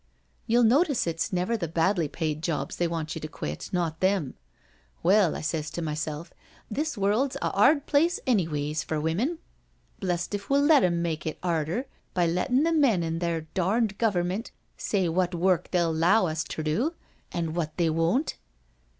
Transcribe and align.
You'll 0.47 0.63
notice 0.63 1.05
it's 1.05 1.31
never 1.31 1.55
the 1.55 1.67
badly 1.67 2.07
paid 2.07 2.41
jobs 2.41 2.75
they 2.77 2.87
want 2.87 3.13
you 3.13 3.21
to 3.21 3.27
quit, 3.27 3.69
not 3.71 3.99
them 3.99 4.33
I 4.33 4.99
'Well,' 5.03 5.35
I 5.35 5.41
sez 5.41 5.69
to 5.69 5.81
myself,' 5.83 6.33
this 6.71 6.97
world's 6.97 7.35
a 7.35 7.51
'ard 7.51 7.85
place, 7.85 8.19
anyways, 8.25 8.81
for 8.81 8.97
wim 8.99 9.17
mun; 9.17 9.37
blest 9.99 10.33
if 10.33 10.49
we'll 10.49 10.63
let 10.65 10.83
'em 10.83 11.03
m^e 11.03 11.23
it 11.27 11.37
'arder 11.43 11.85
by 12.15 12.25
lettin' 12.25 12.63
the 12.63 12.73
men 12.73 13.03
an' 13.03 13.19
their 13.19 13.41
darned 13.53 13.99
Government 13.99 14.49
say 14.75 15.07
what 15.07 15.35
work 15.35 15.69
they'll 15.69 15.93
'low 15.93 16.25
us 16.25 16.43
ter 16.45 16.63
do, 16.63 16.95
an' 17.31 17.53
what 17.53 17.77
they 17.77 17.91
won't.' 17.91 18.37